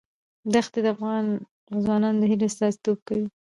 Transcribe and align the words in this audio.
دښتې 0.53 0.79
د 0.85 0.87
افغان 0.95 1.25
ځوانانو 1.83 2.19
د 2.21 2.23
هیلو 2.31 2.45
استازیتوب 2.49 2.97
کوي. 3.07 3.27